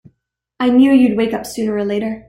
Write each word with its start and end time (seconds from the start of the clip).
I 0.59 0.69
knew 0.71 0.91
you'd 0.93 1.15
wake 1.15 1.31
up 1.31 1.45
sooner 1.45 1.75
or 1.75 1.85
later! 1.85 2.19